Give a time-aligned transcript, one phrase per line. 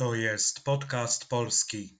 [0.00, 1.98] To jest podcast polski.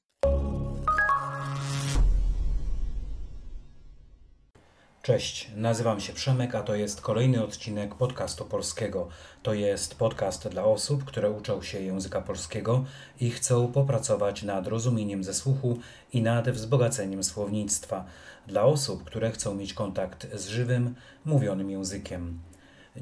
[5.03, 9.08] Cześć, nazywam się Przemek, a to jest kolejny odcinek podcastu polskiego.
[9.42, 12.84] To jest podcast dla osób, które uczą się języka polskiego
[13.21, 15.78] i chcą popracować nad rozumieniem ze słuchu
[16.12, 18.05] i nad wzbogaceniem słownictwa.
[18.46, 22.41] Dla osób, które chcą mieć kontakt z żywym, mówionym językiem.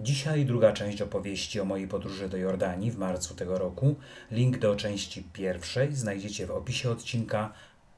[0.01, 3.97] Dzisiaj druga część opowieści o mojej podróży do Jordanii w marcu tego roku.
[4.31, 7.53] Link do części pierwszej znajdziecie w opisie odcinka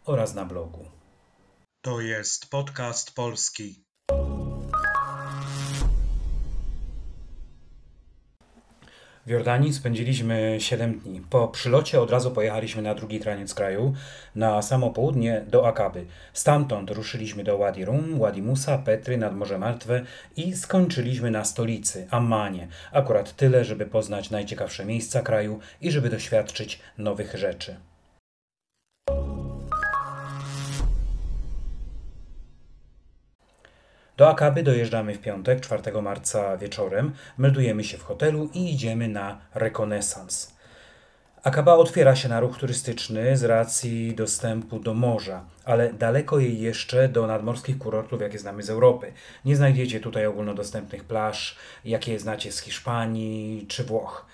[0.05, 0.85] oraz na blogu.
[1.81, 3.90] To jest podcast polski.
[9.27, 11.23] W Jordanii spędziliśmy 7 dni.
[11.31, 13.95] Po przylocie od razu pojechaliśmy na drugi kraniec kraju,
[14.35, 16.07] na samo południe do Akaby.
[16.33, 20.05] Stamtąd ruszyliśmy do Wadi Rum, Wadi Musa, Petry nad Morze Martwe
[20.37, 22.69] i skończyliśmy na stolicy, Ammanie.
[22.93, 27.77] Akurat tyle, żeby poznać najciekawsze miejsca kraju i żeby doświadczyć nowych rzeczy.
[34.21, 39.39] Do Akaby dojeżdżamy w piątek, 4 marca wieczorem, meldujemy się w hotelu i idziemy na
[39.55, 40.55] rekonesans.
[41.43, 47.09] Akaba otwiera się na ruch turystyczny z racji dostępu do morza, ale daleko jej jeszcze
[47.09, 49.13] do nadmorskich kurortów, jakie znamy z Europy.
[49.45, 54.27] Nie znajdziecie tutaj ogólnodostępnych plaż, jakie znacie z Hiszpanii czy Włoch.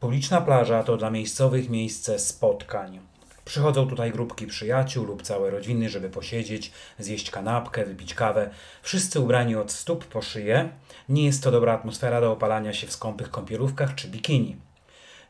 [0.00, 3.11] Publiczna plaża to dla miejscowych miejsce spotkań.
[3.44, 8.50] Przychodzą tutaj grupki przyjaciół lub całe rodziny, żeby posiedzieć, zjeść kanapkę, wypić kawę.
[8.82, 10.68] Wszyscy ubrani od stóp po szyję.
[11.08, 14.56] Nie jest to dobra atmosfera do opalania się w skąpych kąpielówkach czy bikini.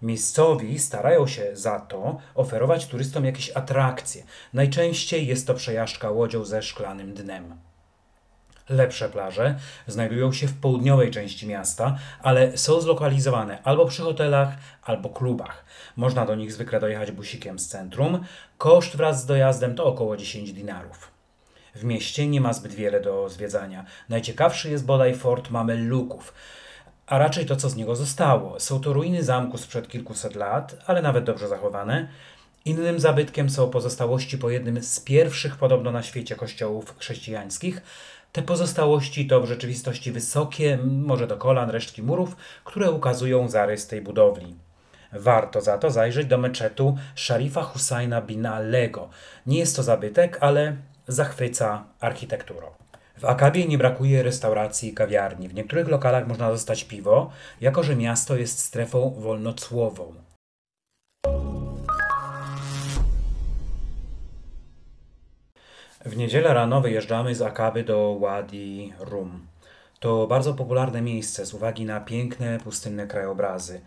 [0.02, 4.24] Miejscowi starają się za to oferować turystom jakieś atrakcje.
[4.52, 7.71] Najczęściej jest to przejażdżka łodzią ze szklanym dnem.
[8.68, 9.54] Lepsze plaże
[9.86, 14.48] znajdują się w południowej części miasta, ale są zlokalizowane albo przy hotelach,
[14.82, 15.64] albo klubach.
[15.96, 18.24] Można do nich zwykle dojechać busikiem z centrum.
[18.58, 21.10] Koszt wraz z dojazdem to około 10 dinarów.
[21.74, 23.84] W mieście nie ma zbyt wiele do zwiedzania.
[24.08, 26.34] Najciekawszy jest bodaj fort Mameluków,
[27.06, 28.60] a raczej to, co z niego zostało.
[28.60, 32.08] Są to ruiny zamku sprzed kilkuset lat, ale nawet dobrze zachowane.
[32.64, 37.82] Innym zabytkiem są pozostałości po jednym z pierwszych podobno na świecie kościołów chrześcijańskich.
[38.32, 44.02] Te pozostałości to w rzeczywistości wysokie, może do kolan, resztki murów, które ukazują zarys tej
[44.02, 44.56] budowli.
[45.12, 49.08] Warto za to zajrzeć do meczetu Szarifa Husajna bin Allego.
[49.46, 50.76] Nie jest to zabytek, ale
[51.08, 52.66] zachwyca architekturą.
[53.18, 55.48] W Akabie nie brakuje restauracji i kawiarni.
[55.48, 60.14] W niektórych lokalach można dostać piwo, jako że miasto jest strefą wolnocłową.
[66.04, 69.46] W niedzielę rano wyjeżdżamy z Akaby do Wadi Rum.
[70.00, 73.80] To bardzo popularne miejsce z uwagi na piękne, pustynne krajobrazy.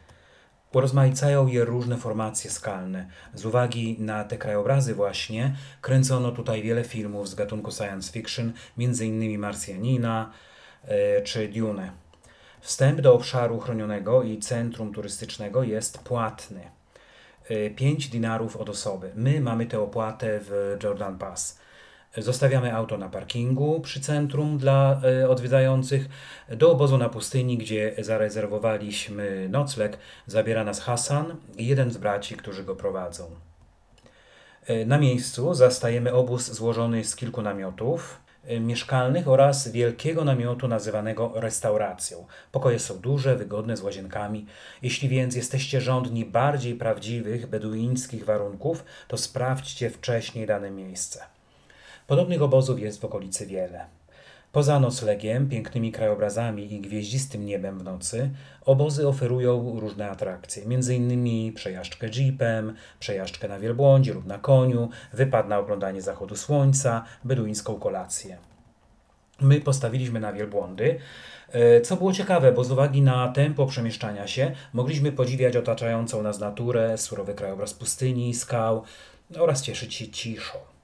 [0.73, 3.07] Urozmaicają je różne formacje skalne.
[3.33, 9.39] Z uwagi na te krajobrazy właśnie kręcono tutaj wiele filmów z gatunku science fiction, m.in.
[9.39, 10.31] Marsjanina
[10.83, 11.91] e, czy Dune.
[12.61, 16.61] Wstęp do obszaru chronionego i centrum turystycznego jest płatny.
[17.75, 19.11] 5 dinarów od osoby.
[19.15, 21.64] My mamy tę opłatę w Jordan Pass.
[22.17, 26.09] Zostawiamy auto na parkingu przy centrum dla e, odwiedzających.
[26.49, 32.63] Do obozu na pustyni, gdzie zarezerwowaliśmy nocleg, zabiera nas Hasan i jeden z braci, którzy
[32.63, 33.25] go prowadzą.
[34.67, 41.31] E, na miejscu zastajemy obóz złożony z kilku namiotów e, mieszkalnych oraz wielkiego namiotu nazywanego
[41.35, 42.25] restauracją.
[42.51, 44.45] Pokoje są duże, wygodne, z łazienkami.
[44.81, 51.34] Jeśli więc jesteście żądni bardziej prawdziwych, beduińskich warunków, to sprawdźcie wcześniej dane miejsce.
[52.07, 53.85] Podobnych obozów jest w okolicy wiele.
[54.51, 58.29] Poza noclegiem, pięknymi krajobrazami i gwieździstym niebem w nocy,
[58.65, 61.53] obozy oferują różne atrakcje, m.in.
[61.53, 68.37] przejażdżkę jeepem, przejażdżkę na wielbłądzie lub na koniu, wypad na oglądanie zachodu słońca, beduińską kolację.
[69.41, 70.99] My postawiliśmy na wielbłądy,
[71.51, 76.39] e, co było ciekawe, bo z uwagi na tempo przemieszczania się mogliśmy podziwiać otaczającą nas
[76.39, 78.83] naturę, surowy krajobraz pustyni, skał
[79.39, 80.74] oraz cieszyć się ciszą.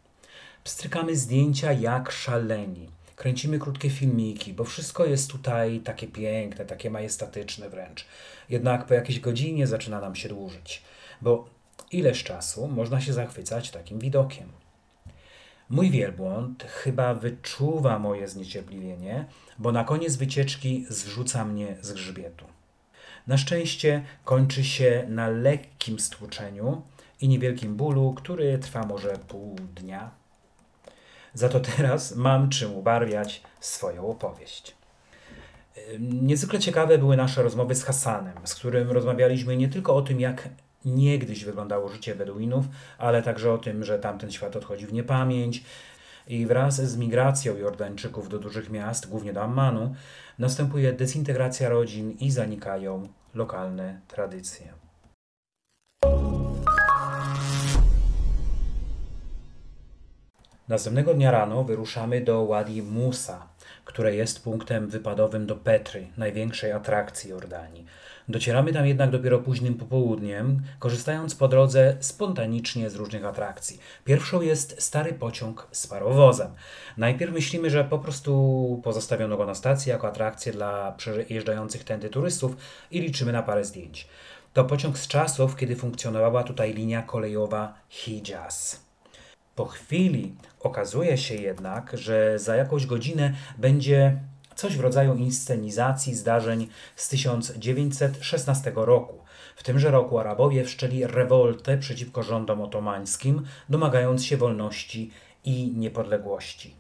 [0.64, 2.90] Pstrykamy zdjęcia jak szaleni.
[3.16, 8.06] Kręcimy krótkie filmiki, bo wszystko jest tutaj takie piękne, takie majestatyczne wręcz.
[8.50, 10.82] Jednak po jakiejś godzinie zaczyna nam się dłużyć,
[11.22, 11.50] bo
[11.92, 14.48] ileż czasu można się zachwycać takim widokiem.
[15.70, 19.26] Mój wielbłąd chyba wyczuwa moje zniecierpliwienie,
[19.60, 22.46] bo na koniec wycieczki zrzuca mnie z grzbietu.
[23.28, 26.82] Na szczęście kończy się na lekkim stłuczeniu
[27.22, 30.22] i niewielkim bólu, który trwa może pół dnia
[31.34, 34.76] za to teraz mam czym ubarwiać swoją opowieść.
[36.00, 40.50] Niezwykle ciekawe były nasze rozmowy z Hasanem, z którym rozmawialiśmy nie tylko o tym, jak
[40.86, 42.66] niegdyś wyglądało życie Beduinów,
[42.98, 45.64] ale także o tym, że tamten świat odchodzi w niepamięć.
[46.28, 49.96] I wraz z migracją Jordańczyków do dużych miast, głównie do Ammanu,
[50.40, 54.74] następuje dezintegracja rodzin i zanikają lokalne tradycje.
[60.72, 63.48] Następnego dnia rano wyruszamy do Wadi Musa,
[63.86, 67.86] które jest punktem wypadowym do Petry, największej atrakcji Jordanii.
[68.30, 73.80] Docieramy tam jednak dopiero późnym popołudniem, korzystając po drodze spontanicznie z różnych atrakcji.
[74.06, 76.52] Pierwszą jest stary pociąg z parowozem.
[76.98, 82.56] Najpierw myślimy, że po prostu pozostawiono go na stacji jako atrakcję dla przejeżdżających tędy turystów
[82.92, 84.08] i liczymy na parę zdjęć.
[84.54, 88.91] To pociąg z czasów, kiedy funkcjonowała tutaj linia kolejowa Hijaz.
[89.56, 94.18] Po chwili okazuje się jednak, że za jakąś godzinę będzie
[94.56, 99.22] coś w rodzaju inscenizacji zdarzeń z 1916 roku.
[99.56, 105.12] W tymże roku Arabowie wszczęli rewoltę przeciwko rządom otomańskim, domagając się wolności
[105.46, 106.76] i niepodległości.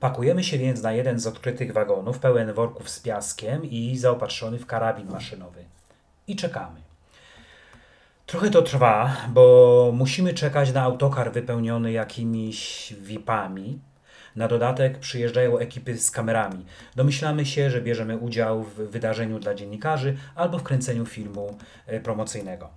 [0.00, 4.66] Pakujemy się więc na jeden z odkrytych wagonów, pełen worków z piaskiem i zaopatrzony w
[4.66, 5.64] karabin maszynowy.
[6.26, 6.85] I czekamy.
[8.26, 13.78] Trochę to trwa, bo musimy czekać na autokar wypełniony jakimiś VIP-ami.
[14.36, 16.64] Na dodatek przyjeżdżają ekipy z kamerami.
[16.96, 22.68] Domyślamy się, że bierzemy udział w wydarzeniu dla dziennikarzy albo w kręceniu filmu e, promocyjnego.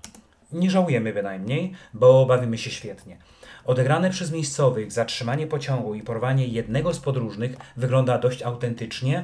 [0.51, 3.17] Nie żałujemy bynajmniej, bo bawimy się świetnie.
[3.65, 9.23] Odegrane przez miejscowych zatrzymanie pociągu i porwanie jednego z podróżnych wygląda dość autentycznie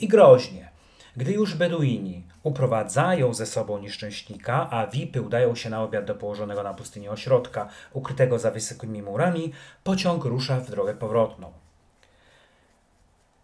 [0.00, 0.73] i groźnie.
[1.16, 6.62] Gdy już Beduini uprowadzają ze sobą nieszczęśnika, a VIPy udają się na obiad do położonego
[6.62, 9.52] na pustyni ośrodka, ukrytego za wysokimi murami,
[9.84, 11.52] pociąg rusza w drogę powrotną.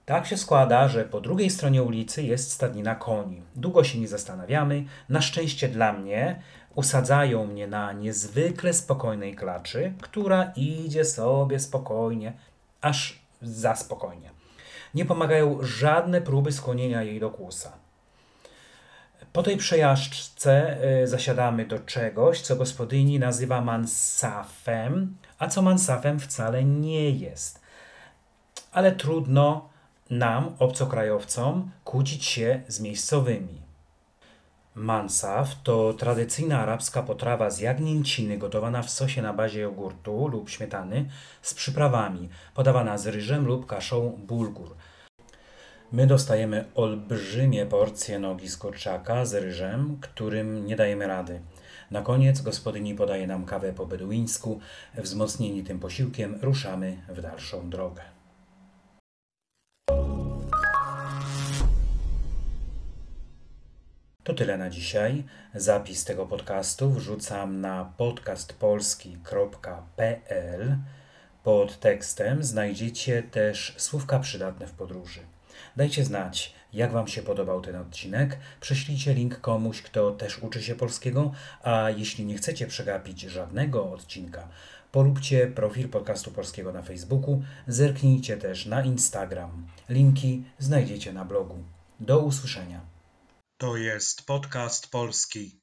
[0.07, 3.43] Tak się składa, że po drugiej stronie ulicy jest stadnina koni.
[3.57, 4.85] Długo się nie zastanawiamy.
[5.09, 6.43] Na szczęście dla mnie
[6.75, 12.33] usadzają mnie na niezwykle spokojnej klaczy, która idzie sobie spokojnie,
[12.81, 14.40] aż za spokojnie.
[14.95, 17.73] Nie pomagają żadne próby skłonienia jej do kłusa.
[19.33, 26.65] Po tej przejażdżce y, zasiadamy do czegoś, co gospodyni nazywa mansafem, a co mansafem wcale
[26.65, 27.61] nie jest.
[28.73, 29.69] Ale trudno
[30.11, 33.70] nam, obcokrajowcom, kłócić się z miejscowymi.
[34.75, 41.09] Mansaf to tradycyjna arabska potrawa z jagnięciny gotowana w sosie na bazie jogurtu lub śmietany
[41.43, 44.75] z przyprawami, podawana z ryżem lub kaszą bulgur.
[45.93, 51.41] My dostajemy olbrzymie porcje nogi z kurczaka z ryżem, którym nie dajemy rady.
[51.91, 54.61] Na koniec gospodyni podaje nam kawę po beduińsku.
[54.99, 58.20] Wzmocnieni tym posiłkiem ruszamy w dalszą drogę.
[64.25, 65.25] To tyle na dzisiaj.
[65.55, 70.77] Zapis tego podcastu wrzucam na podcastpolski.pl.
[71.45, 75.21] Pod tekstem znajdziecie też słówka przydatne w podróży.
[75.77, 78.39] Dajcie znać, jak Wam się podobał ten odcinek.
[78.61, 81.33] Prześlijcie link komuś, kto też uczy się polskiego,
[81.63, 84.49] a jeśli nie chcecie przegapić żadnego odcinka,
[84.93, 89.67] polubcie profil podcastu polskiego na Facebooku, zerknijcie też na Instagram.
[89.89, 91.65] Linki znajdziecie na blogu.
[92.01, 92.90] Do usłyszenia.
[93.61, 95.60] To jest podcast polski.